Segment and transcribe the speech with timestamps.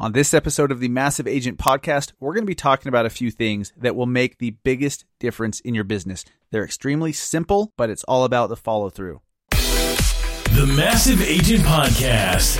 [0.00, 3.10] On this episode of the Massive Agent Podcast, we're going to be talking about a
[3.10, 6.24] few things that will make the biggest difference in your business.
[6.50, 9.20] They're extremely simple, but it's all about the follow through.
[9.50, 12.56] The Massive Agent Podcast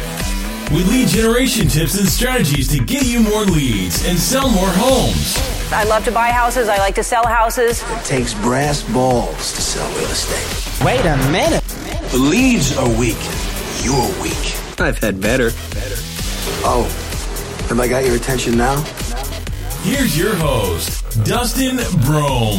[0.70, 5.38] with lead generation tips and strategies to get you more leads and sell more homes.
[5.72, 6.68] I love to buy houses.
[6.68, 7.82] I like to sell houses.
[7.82, 10.84] It takes brass balls to sell real estate.
[10.84, 11.64] Wait a minute.
[12.10, 13.16] The leads are weak.
[13.82, 14.78] You're weak.
[14.78, 15.52] I've had better.
[16.62, 16.99] Oh,
[17.70, 18.80] have I got your attention now?
[19.82, 22.58] Here's your host, Dustin Brohm.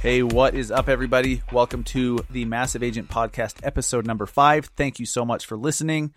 [0.00, 1.42] Hey, what is up, everybody?
[1.52, 4.70] Welcome to the Massive Agent Podcast, episode number five.
[4.74, 6.14] Thank you so much for listening.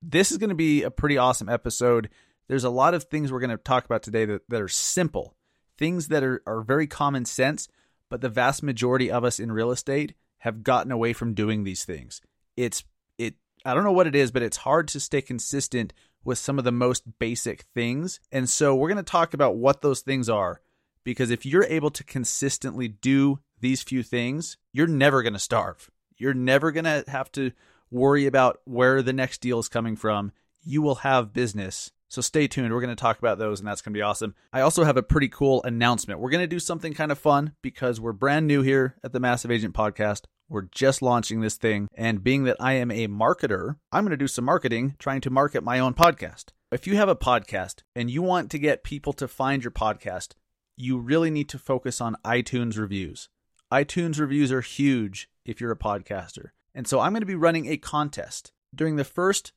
[0.00, 2.08] This is going to be a pretty awesome episode.
[2.48, 5.34] There's a lot of things we're going to talk about today that, that are simple,
[5.76, 7.68] things that are, are very common sense,
[8.08, 11.84] but the vast majority of us in real estate have gotten away from doing these
[11.84, 12.22] things.
[12.56, 12.84] It's
[13.18, 13.34] it
[13.66, 15.92] I don't know what it is, but it's hard to stay consistent
[16.24, 18.20] with some of the most basic things.
[18.32, 20.60] And so we're going to talk about what those things are
[21.04, 25.90] because if you're able to consistently do these few things, you're never going to starve.
[26.16, 27.52] You're never going to have to
[27.90, 30.32] worry about where the next deal is coming from.
[30.62, 31.90] You will have business.
[32.08, 32.72] So stay tuned.
[32.72, 34.34] We're going to talk about those, and that's going to be awesome.
[34.52, 36.20] I also have a pretty cool announcement.
[36.20, 39.20] We're going to do something kind of fun because we're brand new here at the
[39.20, 40.22] Massive Agent Podcast.
[40.54, 41.88] We're just launching this thing.
[41.96, 45.30] And being that I am a marketer, I'm going to do some marketing trying to
[45.30, 46.50] market my own podcast.
[46.70, 50.34] If you have a podcast and you want to get people to find your podcast,
[50.76, 53.28] you really need to focus on iTunes reviews.
[53.72, 56.50] iTunes reviews are huge if you're a podcaster.
[56.72, 58.52] And so I'm going to be running a contest.
[58.72, 59.50] During the first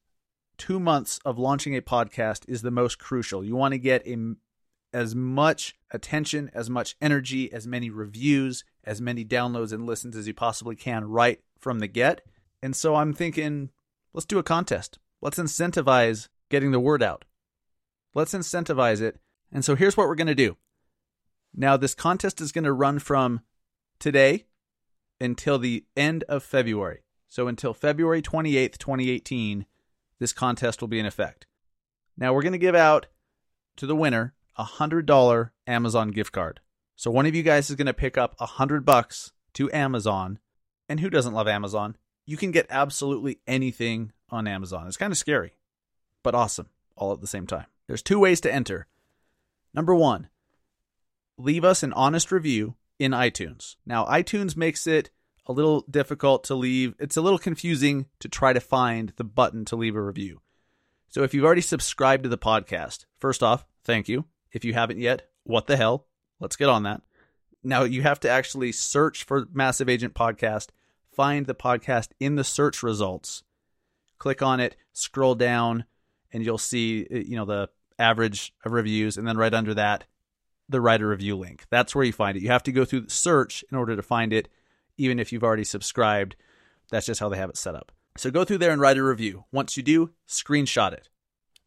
[0.58, 3.44] two months of launching a podcast is the most crucial.
[3.44, 4.34] You want to get a,
[4.98, 10.26] as much attention, as much energy, as many reviews, as many downloads and listens as
[10.26, 12.22] you possibly can right from the get.
[12.64, 13.70] And so I'm thinking,
[14.12, 14.98] let's do a contest.
[15.22, 17.26] Let's incentivize getting the word out.
[18.16, 19.20] Let's incentivize it.
[19.52, 20.58] And so here's what we're going to do.
[21.56, 23.42] Now, this contest is going to run from
[24.00, 24.48] today
[25.22, 27.04] until the end of February.
[27.28, 29.68] So until February 28th, 2018,
[30.18, 31.46] this contest will be in effect.
[32.18, 33.06] Now, we're going to give out
[33.76, 36.60] to the winner a $100 Amazon gift card.
[36.96, 40.40] So one of you guys is going to pick up a 100 bucks to Amazon.
[40.90, 41.96] And who doesn't love Amazon?
[42.26, 44.88] You can get absolutely anything on Amazon.
[44.88, 45.54] It's kind of scary,
[46.24, 47.66] but awesome all at the same time.
[47.88, 48.88] There's two ways to enter.
[49.74, 50.28] Number 1,
[51.38, 53.76] leave us an honest review in iTunes.
[53.86, 55.12] Now, iTunes makes it
[55.46, 56.96] a little difficult to leave.
[57.00, 60.42] It's a little confusing to try to find the button to leave a review.
[61.10, 64.26] So if you've already subscribed to the podcast, first off, thank you.
[64.52, 66.08] If you haven't yet, what the hell?
[66.40, 67.02] Let's get on that.
[67.64, 70.68] Now you have to actually search for Massive Agent Podcast,
[71.12, 73.44] find the podcast in the search results,
[74.20, 75.86] click on it, scroll down,
[76.32, 77.70] and you'll see uh, you know the
[78.00, 80.06] average of reviews, and then right under that,
[80.70, 81.66] the writer review link.
[81.70, 82.44] That's where you find it.
[82.44, 84.50] You have to go through the search in order to find it,
[84.98, 86.36] even if you've already subscribed.
[86.90, 87.92] That's just how they have it set up.
[88.18, 89.46] So go through there and write a review.
[89.52, 91.10] Once you do, screenshot it.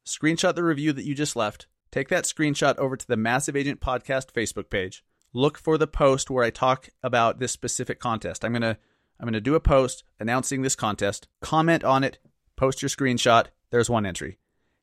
[0.06, 1.66] Screenshot the review that you just left.
[1.92, 5.04] Take that screenshot over to the Massive Agent Podcast Facebook page.
[5.32, 8.44] Look for the post where I talk about this specific contest.
[8.44, 8.76] I'm going to
[9.18, 11.28] I'm going to do a post announcing this contest.
[11.40, 12.18] Comment on it,
[12.56, 13.46] post your screenshot.
[13.70, 14.38] There's one entry.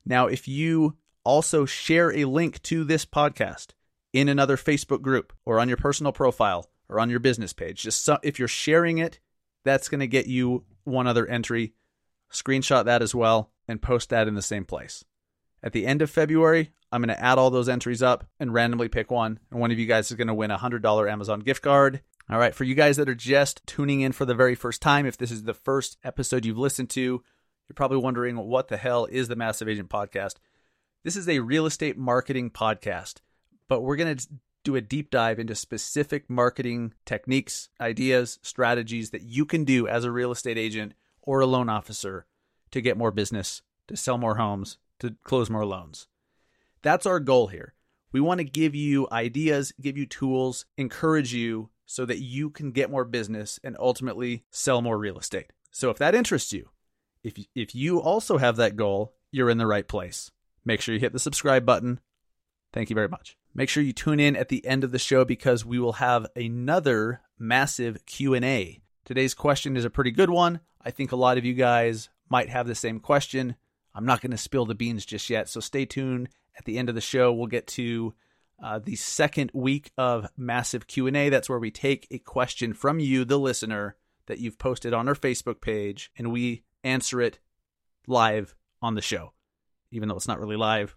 [0.05, 3.69] Now, if you also share a link to this podcast
[4.13, 8.05] in another Facebook group or on your personal profile or on your business page, just
[8.05, 9.19] so, if you're sharing it,
[9.63, 11.73] that's going to get you one other entry.
[12.31, 15.03] Screenshot that as well and post that in the same place.
[15.63, 18.87] At the end of February, I'm going to add all those entries up and randomly
[18.87, 19.39] pick one.
[19.51, 22.01] And one of you guys is going to win a $100 Amazon gift card.
[22.29, 25.05] All right, for you guys that are just tuning in for the very first time,
[25.05, 29.05] if this is the first episode you've listened to, you're probably wondering what the hell
[29.05, 30.35] is the Massive Agent Podcast.
[31.03, 33.21] This is a real estate marketing podcast,
[33.69, 34.27] but we're going to
[34.65, 40.03] do a deep dive into specific marketing techniques, ideas, strategies that you can do as
[40.03, 42.25] a real estate agent or a loan officer
[42.71, 46.07] to get more business, to sell more homes, to close more loans.
[46.81, 47.73] That's our goal here.
[48.11, 52.71] We want to give you ideas, give you tools, encourage you so that you can
[52.71, 55.51] get more business and ultimately sell more real estate.
[55.71, 56.69] So if that interests you,
[57.23, 60.31] if if you also have that goal, you're in the right place.
[60.65, 61.99] Make sure you hit the subscribe button.
[62.73, 63.37] Thank you very much.
[63.53, 66.27] Make sure you tune in at the end of the show because we will have
[66.35, 68.81] another massive Q&A.
[69.05, 70.59] Today's question is a pretty good one.
[70.81, 73.55] I think a lot of you guys might have the same question.
[73.97, 76.29] I'm not going to spill the beans just yet, so stay tuned.
[76.55, 78.13] At the end of the show, we'll get to
[78.63, 81.29] uh, the second week of massive Q&A.
[81.29, 83.95] That's where we take a question from you, the listener,
[84.27, 87.39] that you've posted on our Facebook page, and we answer it
[88.05, 88.53] live
[88.83, 89.33] on the show.
[89.89, 90.95] even though it's not really live.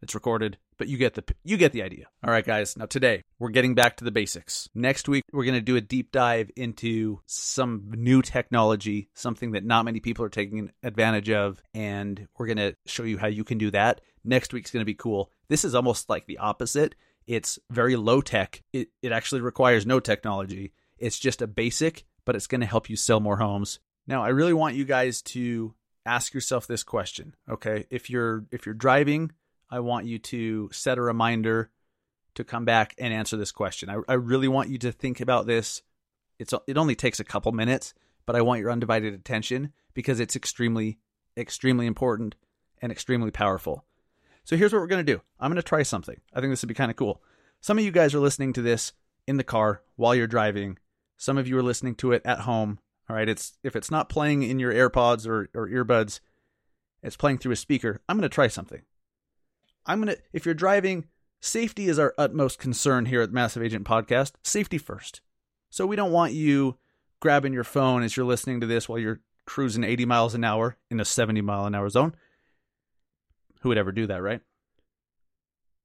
[0.00, 2.06] It's recorded, but you get the you get the idea.
[2.24, 2.76] All right, guys.
[2.76, 4.68] Now today we're getting back to the basics.
[4.74, 9.64] Next week we're going to do a deep dive into some new technology, something that
[9.64, 13.44] not many people are taking advantage of, and we're going to show you how you
[13.44, 14.00] can do that.
[14.24, 15.30] Next week's going to be cool.
[15.48, 16.94] This is almost like the opposite.
[17.26, 18.62] It's very low tech.
[18.72, 20.72] It it actually requires no technology.
[20.98, 23.80] It's just a basic, but it's going to help you sell more homes.
[24.06, 25.74] Now, I really want you guys to
[26.06, 27.86] ask yourself this question, okay?
[27.90, 29.32] If you're if you're driving
[29.70, 31.70] I want you to set a reminder
[32.34, 33.90] to come back and answer this question.
[33.90, 35.82] I, I really want you to think about this.
[36.38, 37.94] It's it only takes a couple minutes,
[38.26, 40.98] but I want your undivided attention because it's extremely
[41.36, 42.34] extremely important
[42.80, 43.84] and extremely powerful.
[44.44, 45.20] So here's what we're to do.
[45.38, 46.20] I'm to try something.
[46.32, 47.22] I think this would be kind of cool.
[47.60, 48.92] Some of you guys are listening to this
[49.26, 50.78] in the car while you're driving.
[51.16, 52.78] Some of you are listening to it at home.
[53.10, 56.20] All right, it's if it's not playing in your AirPods or, or earbuds,
[57.02, 58.00] it's playing through a speaker.
[58.08, 58.82] I'm to try something.
[59.88, 61.06] I'm going to, if you're driving,
[61.40, 64.32] safety is our utmost concern here at Massive Agent Podcast.
[64.44, 65.22] Safety first.
[65.70, 66.76] So we don't want you
[67.20, 70.76] grabbing your phone as you're listening to this while you're cruising 80 miles an hour
[70.90, 72.14] in a 70 mile an hour zone.
[73.62, 74.40] Who would ever do that, right?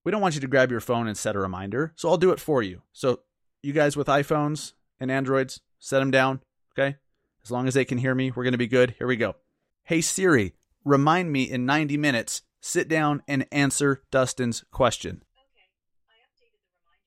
[0.03, 1.93] We don't want you to grab your phone and set a reminder.
[1.95, 2.81] So I'll do it for you.
[2.91, 3.21] So
[3.61, 6.41] you guys with iPhones and Androids, set them down,
[6.77, 6.97] okay?
[7.43, 8.95] As long as they can hear me, we're going to be good.
[8.97, 9.37] Here we go.
[9.83, 15.21] Hey Siri, remind me in 90 minutes sit down and answer Dustin's question.
[15.37, 15.65] Okay.
[16.09, 17.05] I updated the reminder.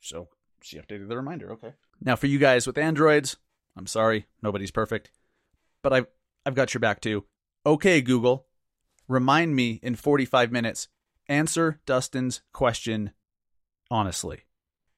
[0.00, 0.28] So
[0.62, 1.52] she updated the reminder.
[1.52, 1.74] Okay.
[2.00, 3.36] Now for you guys with Androids,
[3.76, 5.10] I'm sorry, nobody's perfect,
[5.82, 6.06] but I've
[6.46, 7.24] I've got your back too.
[7.66, 8.46] Okay, Google,
[9.08, 10.86] remind me in 45 minutes.
[11.28, 13.10] Answer Dustin's question
[13.90, 14.42] honestly.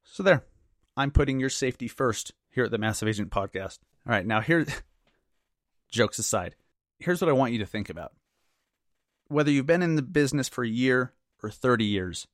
[0.04, 0.44] So there,
[0.94, 3.78] I'm putting your safety first here at the Massive Agent Podcast.
[4.06, 4.66] All right, now here,
[5.90, 6.54] jokes aside,
[6.98, 8.12] here's what I want you to think about
[9.28, 12.26] whether you've been in the business for a year or 30 years,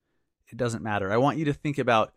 [0.49, 1.13] it doesn't matter.
[1.13, 2.13] I want you to think about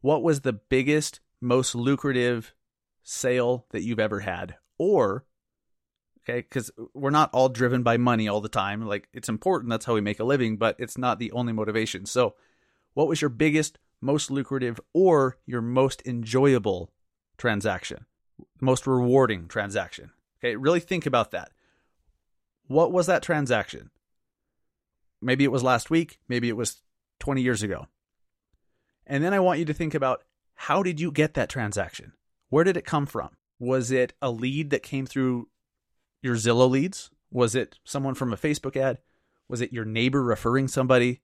[0.00, 2.54] what was the biggest, most lucrative
[3.02, 4.56] sale that you've ever had.
[4.76, 5.24] Or,
[6.22, 8.86] okay, because we're not all driven by money all the time.
[8.86, 12.06] Like, it's important, that's how we make a living, but it's not the only motivation.
[12.06, 12.34] So,
[12.94, 16.92] what was your biggest, most lucrative, or your most enjoyable
[17.36, 18.06] transaction?
[18.60, 20.10] Most rewarding transaction?
[20.40, 21.50] Okay, really think about that.
[22.68, 23.90] What was that transaction?
[25.20, 26.82] Maybe it was last week, maybe it was
[27.18, 27.86] 20 years ago.
[29.06, 30.22] And then I want you to think about
[30.54, 32.12] how did you get that transaction?
[32.50, 33.30] Where did it come from?
[33.58, 35.48] Was it a lead that came through
[36.22, 37.10] your Zillow leads?
[37.30, 38.98] Was it someone from a Facebook ad?
[39.48, 41.22] Was it your neighbor referring somebody?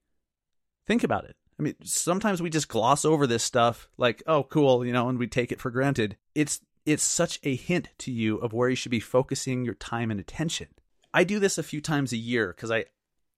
[0.85, 1.35] Think about it.
[1.59, 5.17] I mean, sometimes we just gloss over this stuff like, "Oh, cool," you know, and
[5.17, 6.17] we take it for granted.
[6.33, 10.11] It's it's such a hint to you of where you should be focusing your time
[10.11, 10.67] and attention.
[11.15, 12.85] I do this a few times a year because I,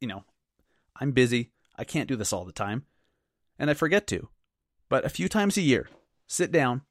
[0.02, 0.24] you know,
[1.00, 1.52] I'm busy.
[1.76, 2.86] I can't do this all the time.
[3.60, 4.30] And I forget to.
[4.90, 5.88] But a few times a year,
[6.26, 6.82] sit down,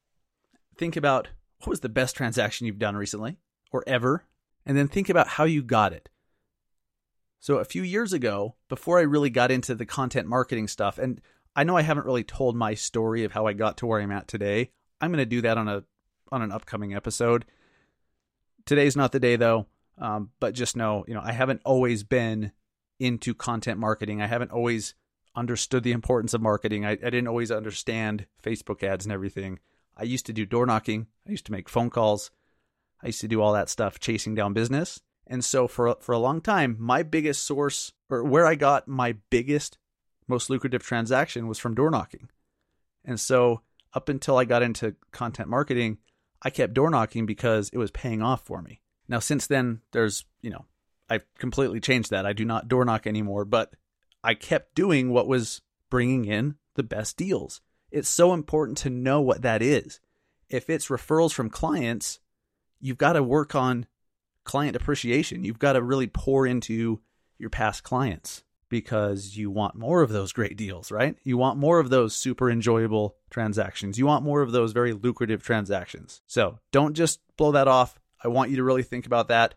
[0.79, 1.27] think about
[1.59, 3.39] what was the best transaction you've done recently
[3.73, 4.27] or ever,
[4.65, 6.09] and then think about how you got it.
[7.41, 11.21] So a few years ago, before I really got into the content marketing stuff, and
[11.57, 14.13] I know I haven't really told my story of how I got to where I'm
[14.13, 14.71] at today.
[15.01, 15.83] I'm going to do that on a
[16.31, 17.45] on an upcoming episode.
[18.67, 19.67] Today's not the day though.
[19.99, 22.53] Um, but just know, you know, I haven't always been
[22.99, 24.21] into content marketing.
[24.21, 24.95] I haven't always
[25.35, 26.85] understood the importance of marketing.
[26.85, 29.59] I, I didn't always understand Facebook ads and everything.
[29.97, 31.07] I used to do door knocking.
[31.27, 32.31] I used to make phone calls.
[33.03, 35.01] I used to do all that stuff, chasing down business.
[35.27, 39.17] And so for for a long time, my biggest source or where I got my
[39.31, 39.79] biggest,
[40.29, 42.31] most lucrative transaction was from door knocking.
[43.05, 43.63] And so
[43.93, 45.99] up until I got into content marketing,
[46.43, 48.81] I kept door knocking because it was paying off for me.
[49.09, 50.65] Now, since then, there's, you know,
[51.09, 52.27] I've completely changed that.
[52.27, 53.75] I do not door knock anymore, but
[54.25, 55.61] I kept doing what was
[55.91, 57.61] bringing in the best deals.
[57.91, 60.01] It's so important to know what that is.
[60.49, 62.19] If it's referrals from clients,
[62.81, 63.87] you've got to work on
[64.45, 65.45] client appreciation.
[65.45, 67.01] You've got to really pour into
[67.39, 71.17] your past clients because you want more of those great deals, right?
[71.23, 73.99] You want more of those super enjoyable transactions.
[73.99, 76.21] You want more of those very lucrative transactions.
[76.27, 77.99] So don't just blow that off.
[78.23, 79.55] I want you to really think about that.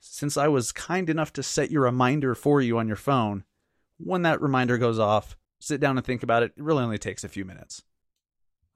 [0.00, 3.44] Since I was kind enough to set your reminder for you on your phone,
[3.98, 6.52] when that reminder goes off, sit down and think about it.
[6.56, 7.82] It really only takes a few minutes.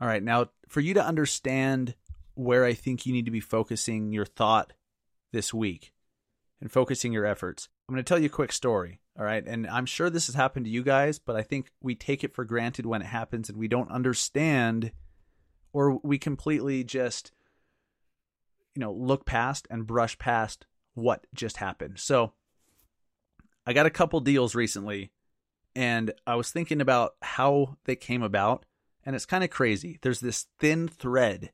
[0.00, 1.94] All right, now for you to understand
[2.34, 4.72] where I think you need to be focusing your thought
[5.32, 5.92] this week
[6.60, 9.00] and focusing your efforts, I'm going to tell you a quick story.
[9.18, 9.46] All right.
[9.46, 12.34] And I'm sure this has happened to you guys, but I think we take it
[12.34, 14.92] for granted when it happens and we don't understand
[15.72, 17.32] or we completely just
[18.74, 21.98] you know, look past and brush past what just happened.
[21.98, 22.32] So
[23.66, 25.12] I got a couple deals recently
[25.74, 28.64] and I was thinking about how they came about
[29.04, 29.98] and it's kind of crazy.
[30.02, 31.52] There's this thin thread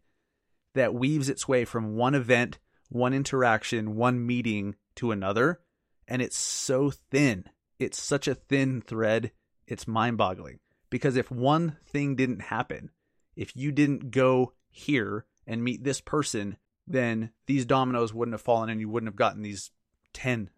[0.74, 2.58] that weaves its way from one event,
[2.88, 5.60] one interaction, one meeting to another
[6.06, 7.44] and it's so thin.
[7.78, 9.32] It's such a thin thread.
[9.66, 10.58] It's mind-boggling
[10.90, 12.90] because if one thing didn't happen,
[13.36, 16.56] if you didn't go here and meet this person,
[16.88, 19.70] then these dominoes wouldn't have fallen and you wouldn't have gotten these
[20.14, 20.50] 10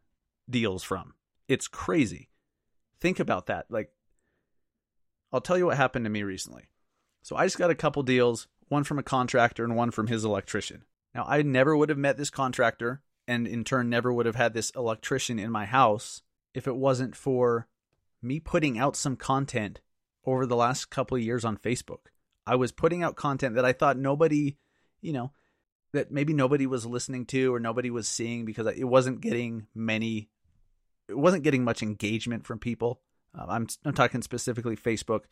[0.49, 1.15] deals from.
[1.49, 2.31] It's crazy.
[3.01, 3.67] Think about that.
[3.69, 3.91] Like,
[5.33, 6.69] I'll tell you what happened to me recently.
[7.23, 10.25] So I just got a couple deals, one from a contractor and one from his
[10.25, 10.85] electrician.
[11.15, 14.55] Now, I never would have met this contractor and in turn never would have had
[14.55, 16.23] this electrician in my house
[16.55, 17.69] if it wasn't for
[18.23, 19.81] me putting out some content
[20.25, 22.11] over the last couple of years on Facebook.
[22.47, 24.57] I was putting out content that I thought nobody,
[25.01, 25.33] you know,
[25.93, 30.29] that maybe nobody was listening to or nobody was seeing because it wasn't getting many
[31.11, 33.01] it wasn't getting much engagement from people.
[33.37, 35.23] Uh, I'm I'm talking specifically Facebook.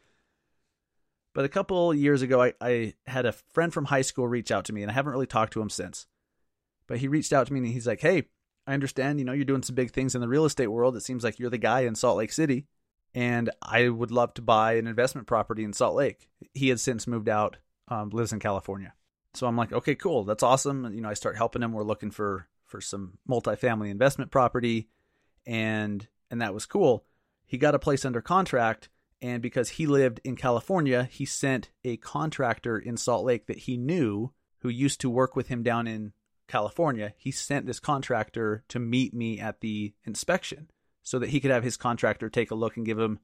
[1.35, 4.65] But a couple years ago, I, I had a friend from high school reach out
[4.67, 6.07] to me, and I haven't really talked to him since.
[6.87, 8.25] But he reached out to me and he's like, "Hey,
[8.67, 9.19] I understand.
[9.19, 10.97] You know, you're doing some big things in the real estate world.
[10.97, 12.67] It seems like you're the guy in Salt Lake City,
[13.15, 17.07] and I would love to buy an investment property in Salt Lake." He had since
[17.07, 18.95] moved out, um, lives in California.
[19.35, 20.25] So I'm like, "Okay, cool.
[20.25, 21.73] That's awesome." And, you know, I start helping him.
[21.73, 24.89] We're looking for for some multifamily investment property
[25.47, 27.07] and and that was cool.
[27.47, 31.97] He got a place under contract and because he lived in California, he sent a
[31.97, 36.13] contractor in Salt Lake that he knew who used to work with him down in
[36.47, 37.15] California.
[37.17, 40.71] He sent this contractor to meet me at the inspection
[41.03, 43.19] so that he could have his contractor take a look and give him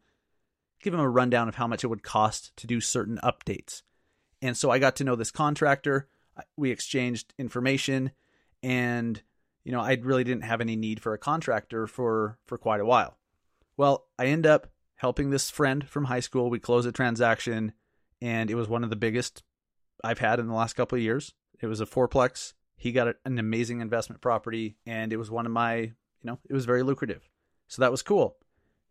[0.82, 3.82] give him a rundown of how much it would cost to do certain updates.
[4.44, 6.06] And so I got to know this contractor.
[6.56, 8.12] We exchanged information
[8.62, 9.22] and
[9.64, 12.86] you know, I really didn't have any need for a contractor for for quite a
[12.86, 13.16] while.
[13.76, 16.50] Well, I end up helping this friend from high school.
[16.50, 17.72] We close a transaction,
[18.20, 19.42] and it was one of the biggest
[20.04, 21.32] I've had in the last couple of years.
[21.60, 22.52] It was a fourplex.
[22.76, 25.92] He got an amazing investment property, and it was one of my, you
[26.24, 27.30] know, it was very lucrative.
[27.68, 28.36] So that was cool.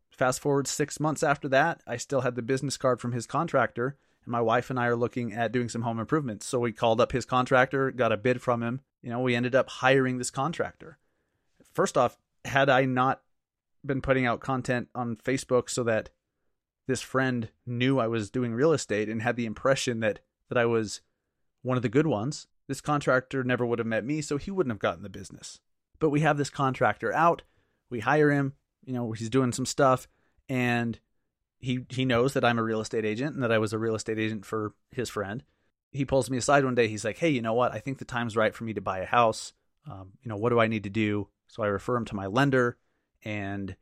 [0.09, 3.97] Fast forward six months after that, I still had the business card from his contractor,
[4.25, 6.45] and my wife and I are looking at doing some home improvements.
[6.45, 9.53] So we called up his contractor, got a bid from him, you know, we ended
[9.53, 10.97] up hiring this contractor.
[11.73, 13.21] First off, had I not
[13.85, 16.09] been putting out content on Facebook so that
[16.87, 20.65] this friend knew I was doing real estate and had the impression that that I
[20.65, 21.01] was
[21.61, 24.71] one of the good ones, this contractor never would have met me, so he wouldn't
[24.71, 25.59] have gotten the business.
[25.99, 27.43] But we have this contractor out,
[27.89, 28.53] we hire him,
[28.85, 30.07] you know, he's doing some stuff
[30.49, 30.99] and
[31.63, 33.95] he he knows that I'm a real estate agent and that I was a real
[33.95, 35.43] estate agent for his friend
[35.93, 36.87] he pulls me aside one day.
[36.87, 37.71] He's like, "Hey, you know what?
[37.71, 39.53] I think the time's right for me to buy a house.
[39.89, 42.25] Um, you know, what do I need to do?" So I refer him to my
[42.25, 42.77] lender,
[43.23, 43.75] and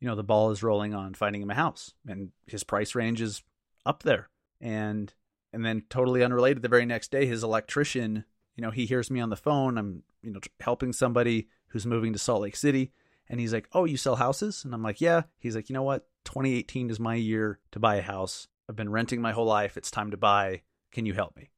[0.00, 3.20] you know, the ball is rolling on finding him a house, and his price range
[3.20, 3.42] is
[3.84, 4.30] up there.
[4.60, 5.12] And
[5.52, 8.24] and then totally unrelated, the very next day, his electrician,
[8.56, 9.76] you know, he hears me on the phone.
[9.76, 12.92] I'm you know helping somebody who's moving to Salt Lake City,
[13.32, 15.82] and he's like, "Oh, you sell houses?" And I'm like, "Yeah." He's like, "You know
[15.82, 16.06] what?
[16.24, 18.46] 2018 is my year to buy a house.
[18.68, 19.76] I've been renting my whole life.
[19.76, 20.62] It's time to buy."
[20.92, 21.50] Can you help me?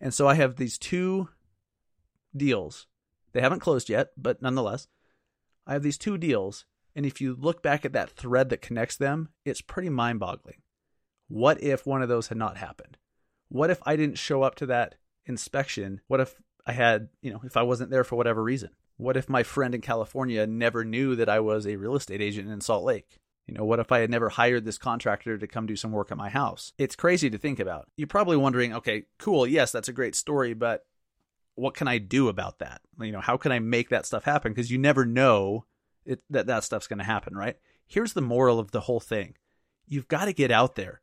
[0.00, 1.28] And so I have these two
[2.34, 2.86] deals.
[3.32, 4.86] They haven't closed yet, but nonetheless,
[5.66, 6.66] I have these two deals.
[6.94, 10.62] And if you look back at that thread that connects them, it's pretty mind boggling.
[11.26, 12.98] What if one of those had not happened?
[13.48, 14.94] What if I didn't show up to that
[15.26, 16.00] inspection?
[16.06, 18.70] What if I had, you know, if I wasn't there for whatever reason?
[19.02, 22.48] What if my friend in California never knew that I was a real estate agent
[22.48, 23.18] in Salt Lake?
[23.48, 26.12] You know, what if I had never hired this contractor to come do some work
[26.12, 26.72] at my house?
[26.78, 27.88] It's crazy to think about.
[27.96, 30.86] You're probably wondering, okay, cool, yes, that's a great story, but
[31.56, 32.80] what can I do about that?
[33.00, 34.52] You know, how can I make that stuff happen?
[34.52, 35.66] Because you never know
[36.06, 37.56] it, that that stuff's going to happen, right?
[37.84, 39.34] Here's the moral of the whole thing
[39.88, 41.02] you've got to get out there.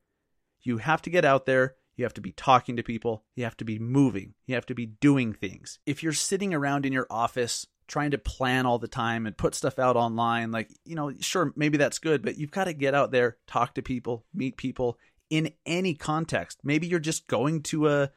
[0.61, 1.75] You have to get out there.
[1.97, 3.25] You have to be talking to people.
[3.35, 4.35] You have to be moving.
[4.45, 5.79] You have to be doing things.
[5.85, 9.55] If you're sitting around in your office trying to plan all the time and put
[9.55, 12.95] stuff out online like you know sure maybe that's good but you've got to get
[12.95, 14.97] out there talk to people meet people
[15.29, 16.59] in any context.
[16.63, 18.11] Maybe you're just going to a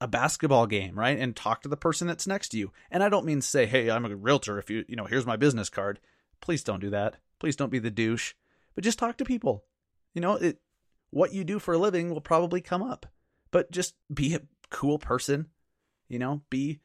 [0.00, 2.72] a basketball game right and talk to the person that's next to you.
[2.90, 5.36] And i don't mean say hey i'm a realtor if you you know here's my
[5.36, 6.00] business card.
[6.40, 7.16] Please don't do that.
[7.38, 8.34] Please don't be the douche.
[8.74, 9.64] But just talk to people.
[10.14, 10.58] You know it
[11.10, 13.06] what you do for a living will probably come up.
[13.52, 15.48] But just be a cool person
[16.08, 16.80] you know be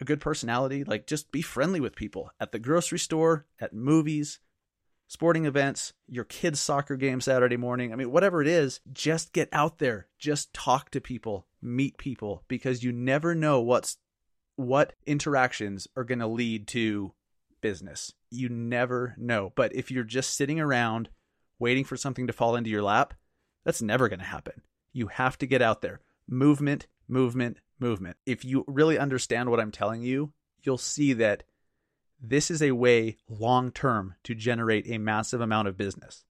[0.00, 4.40] a good personality, like just be friendly with people at the grocery store, at movies,
[5.06, 7.92] sporting events, your kids' soccer game Saturday morning.
[7.92, 12.44] I mean, whatever it is, just get out there, just talk to people, meet people,
[12.46, 13.98] because you never know what's
[14.56, 17.12] what interactions are going to lead to
[17.60, 18.12] business.
[18.30, 19.52] You never know.
[19.56, 21.08] But if you're just sitting around
[21.58, 23.14] waiting for something to fall into your lap,
[23.64, 24.62] that's never going to happen.
[24.92, 26.00] You have to get out there.
[26.28, 28.16] Movement, movement, movement.
[28.26, 30.32] If you really understand what I'm telling you,
[30.62, 31.42] you'll see that
[32.20, 36.24] this is a way long term to generate a massive amount of business.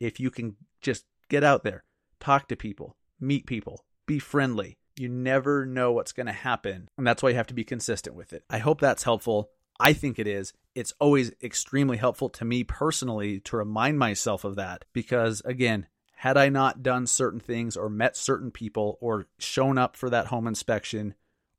[0.00, 1.84] If you can just get out there,
[2.20, 6.88] talk to people, meet people, be friendly, you never know what's going to happen.
[6.96, 8.44] And that's why you have to be consistent with it.
[8.48, 9.50] I hope that's helpful.
[9.80, 10.52] I think it is.
[10.74, 15.86] It's always extremely helpful to me personally to remind myself of that because, again,
[16.24, 20.28] had I not done certain things or met certain people or shown up for that
[20.28, 21.12] home inspection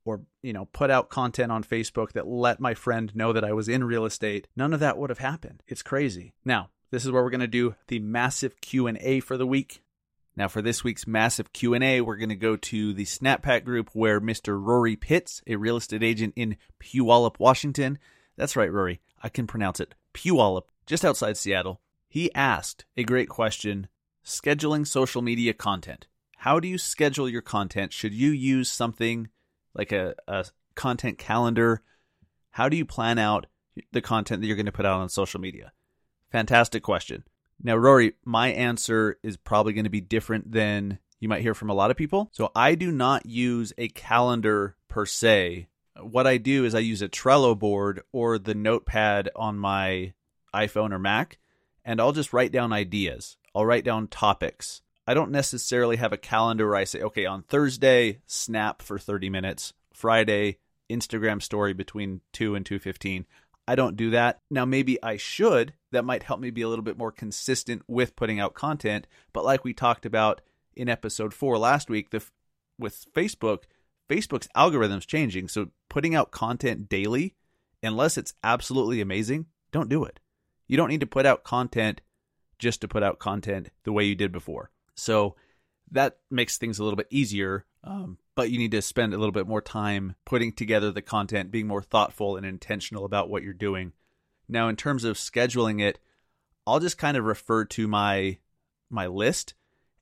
[0.05, 3.53] or, you know, put out content on Facebook that let my friend know that I
[3.53, 5.61] was in real estate, none of that would have happened.
[5.67, 6.33] It's crazy.
[6.43, 9.83] Now, this is where we're going to do the massive Q&A for the week.
[10.35, 14.19] Now, for this week's massive Q&A, we're going to go to the Snappack group where
[14.19, 14.59] Mr.
[14.59, 17.99] Rory Pitts, a real estate agent in Puyallup, Washington,
[18.35, 23.29] that's right, Rory, I can pronounce it, Puyallup, just outside Seattle, he asked a great
[23.29, 23.89] question,
[24.25, 26.07] scheduling social media content.
[26.37, 27.93] How do you schedule your content?
[27.93, 29.29] Should you use something
[29.73, 31.81] like a, a content calendar?
[32.51, 33.47] How do you plan out
[33.91, 35.71] the content that you're going to put out on social media?
[36.31, 37.23] Fantastic question.
[37.61, 41.69] Now, Rory, my answer is probably going to be different than you might hear from
[41.69, 42.29] a lot of people.
[42.33, 45.67] So, I do not use a calendar per se.
[46.01, 50.13] What I do is I use a Trello board or the notepad on my
[50.53, 51.37] iPhone or Mac,
[51.85, 53.37] and I'll just write down ideas.
[53.55, 54.81] I'll write down topics.
[55.07, 59.29] I don't necessarily have a calendar where I say, okay, on Thursday, snap for 30
[59.29, 60.57] minutes, Friday,
[60.89, 63.25] Instagram story between 2 and 2:15.
[63.67, 64.41] I don't do that.
[64.51, 65.73] Now, maybe I should.
[65.91, 69.07] That might help me be a little bit more consistent with putting out content.
[69.33, 70.41] But like we talked about
[70.75, 72.23] in episode four last week, the
[72.77, 73.63] with Facebook,
[74.09, 75.47] Facebook's algorithm's changing.
[75.47, 77.33] So putting out content daily,
[77.81, 80.19] unless it's absolutely amazing, don't do it.
[80.67, 82.01] You don't need to put out content
[82.59, 84.71] just to put out content the way you did before.
[84.95, 85.35] So
[85.91, 87.65] that makes things a little bit easier.
[87.83, 91.51] Um, but you need to spend a little bit more time putting together the content,
[91.51, 93.93] being more thoughtful and intentional about what you're doing.
[94.47, 95.99] Now, in terms of scheduling it,
[96.67, 98.39] I'll just kind of refer to my
[98.89, 99.53] my list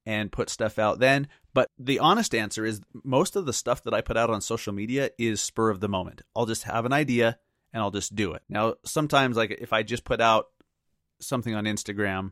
[0.05, 1.27] and put stuff out then.
[1.53, 4.73] But the honest answer is most of the stuff that I put out on social
[4.73, 6.21] media is spur of the moment.
[6.35, 7.37] I'll just have an idea
[7.71, 8.41] and I'll just do it.
[8.49, 10.47] Now, sometimes like if I just put out
[11.21, 12.31] something on Instagram,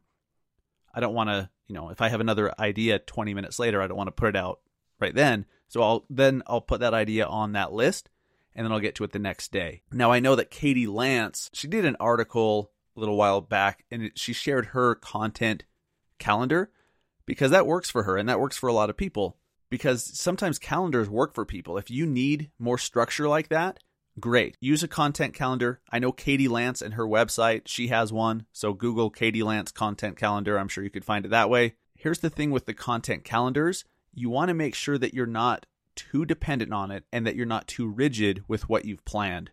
[0.93, 3.87] I don't want to, you know, if I have another idea 20 minutes later, I
[3.87, 4.59] don't want to put it out
[4.99, 5.45] right then.
[5.67, 8.09] So I'll then I'll put that idea on that list
[8.55, 9.83] and then I'll get to it the next day.
[9.91, 14.11] Now I know that Katie Lance, she did an article a little while back and
[14.15, 15.63] she shared her content
[16.19, 16.71] calendar
[17.25, 19.37] because that works for her and that works for a lot of people
[19.69, 21.77] because sometimes calendars work for people.
[21.77, 23.79] If you need more structure like that,
[24.19, 24.57] great.
[24.59, 25.81] Use a content calendar.
[25.91, 28.45] I know Katie Lance and her website, she has one.
[28.51, 30.57] So Google Katie Lance content calendar.
[30.57, 31.75] I'm sure you could find it that way.
[31.95, 35.65] Here's the thing with the content calendars you want to make sure that you're not
[35.95, 39.51] too dependent on it and that you're not too rigid with what you've planned.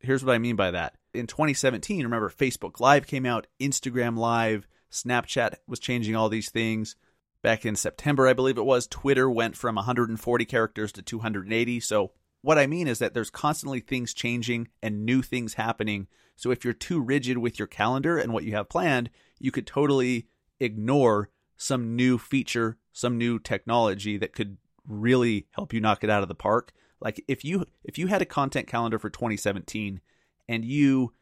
[0.00, 0.94] Here's what I mean by that.
[1.14, 6.96] In 2017, remember Facebook Live came out, Instagram Live, Snapchat was changing all these things.
[7.42, 11.80] Back in September, I believe it was, Twitter went from 140 characters to 280.
[11.80, 12.12] So,
[12.46, 16.06] what I mean is that there's constantly things changing and new things happening.
[16.36, 19.66] So, if you're too rigid with your calendar and what you have planned, you could
[19.66, 20.28] totally
[20.60, 26.22] ignore some new feature, some new technology that could really help you knock it out
[26.22, 26.72] of the park.
[27.00, 30.00] Like if you if you had a content calendar for 2017
[30.48, 31.14] and you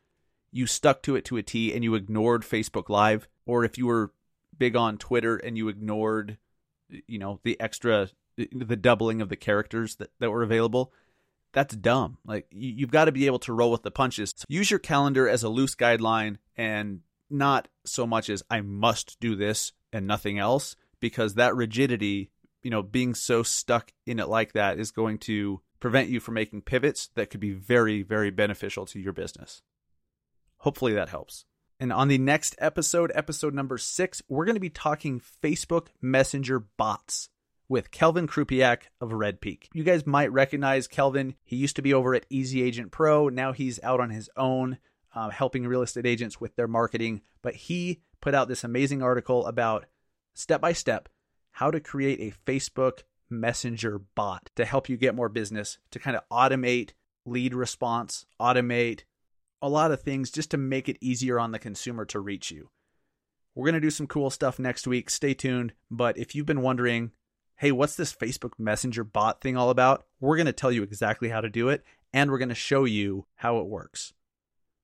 [0.53, 3.87] you stuck to it to a T and you ignored Facebook Live or if you
[3.87, 4.13] were
[4.59, 6.37] big on Twitter and you ignored
[7.07, 10.93] you know the extra the doubling of the characters that, that were available
[11.55, 14.45] that's dumb like you, you've got to be able to roll with the punches so
[14.49, 19.35] use your calendar as a loose guideline and not so much as i must do
[19.35, 22.31] this and nothing else because that rigidity,
[22.63, 26.33] you know, being so stuck in it like that is going to prevent you from
[26.33, 29.61] making pivots that could be very, very beneficial to your business.
[30.59, 31.45] Hopefully that helps.
[31.79, 36.61] And on the next episode, episode number six, we're going to be talking Facebook Messenger
[36.61, 37.29] bots
[37.69, 39.69] with Kelvin Krupiak of Red Peak.
[39.73, 41.35] You guys might recognize Kelvin.
[41.45, 43.29] He used to be over at Easy Agent Pro.
[43.29, 44.79] Now he's out on his own,
[45.15, 47.23] uh, helping real estate agents with their marketing.
[47.43, 49.87] But he put out this amazing article about
[50.35, 51.09] step by step
[51.53, 56.17] how to create a Facebook Messenger bot to help you get more business, to kind
[56.17, 56.91] of automate
[57.25, 59.05] lead response, automate
[59.63, 62.69] a lot of things just to make it easier on the consumer to reach you.
[63.55, 65.09] We're going to do some cool stuff next week.
[65.09, 65.73] Stay tuned.
[65.91, 67.13] But if you've been wondering,
[67.57, 70.07] hey, what's this Facebook Messenger bot thing all about?
[70.21, 72.85] We're going to tell you exactly how to do it and we're going to show
[72.85, 74.13] you how it works.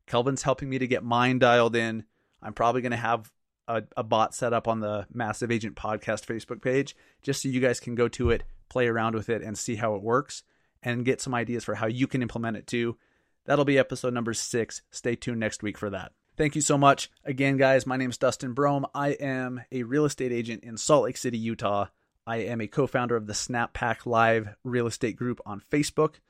[0.06, 2.04] Kelvin's helping me to get mine dialed in.
[2.42, 3.30] I'm probably going to have
[3.68, 7.61] a, a bot set up on the Massive Agent Podcast Facebook page just so you
[7.61, 10.42] guys can go to it, play around with it, and see how it works
[10.83, 12.96] and get some ideas for how you can implement it too.
[13.44, 14.83] That'll be episode number six.
[14.90, 16.12] Stay tuned next week for that.
[16.37, 17.11] Thank you so much.
[17.24, 18.85] Again, guys, my name is Dustin Brohm.
[18.94, 21.87] I am a real estate agent in Salt Lake City, Utah.
[22.31, 26.21] I am a co founder of the Snap Pack Live real estate group on Facebook,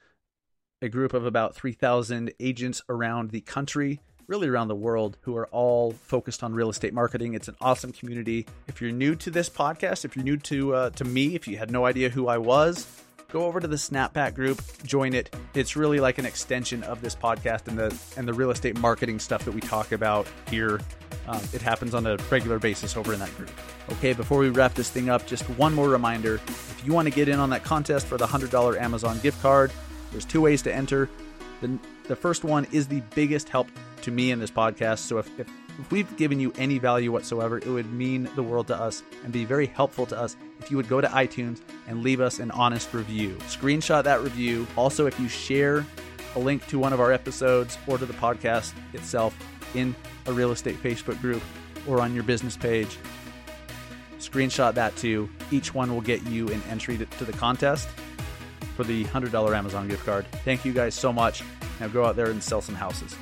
[0.81, 5.47] a group of about 3,000 agents around the country, really around the world, who are
[5.49, 7.35] all focused on real estate marketing.
[7.35, 8.47] It's an awesome community.
[8.67, 11.59] If you're new to this podcast, if you're new to, uh, to me, if you
[11.59, 12.87] had no idea who I was,
[13.31, 15.37] go over to the Snap Pack group, join it.
[15.53, 19.19] It's really like an extension of this podcast and the and the real estate marketing
[19.19, 20.81] stuff that we talk about here.
[21.27, 23.51] Um, it happens on a regular basis over in that group.
[23.93, 27.15] Okay, before we wrap this thing up, just one more reminder: if you want to
[27.15, 29.71] get in on that contest for the hundred dollar Amazon gift card,
[30.11, 31.09] there's two ways to enter.
[31.61, 33.69] The, the first one is the biggest help
[34.03, 35.01] to me in this podcast.
[35.01, 35.47] So if, if,
[35.79, 39.33] if we've given you any value whatsoever, it would mean the world to us and
[39.33, 42.51] be very helpful to us if you would go to iTunes and leave us an
[42.53, 43.37] honest review.
[43.41, 44.67] Screenshot that review.
[44.77, 45.85] Also, if you share
[46.35, 49.37] a link to one of our episodes or to the podcast itself
[49.75, 49.95] in
[50.27, 51.43] a real estate Facebook group
[51.87, 52.99] or on your business page,
[54.19, 55.29] screenshot that too.
[55.51, 57.89] Each one will get you an entry to, to the contest
[58.77, 60.27] for the $100 Amazon gift card.
[60.45, 61.43] Thank you guys so much.
[61.81, 63.17] Now go out there and sell some houses.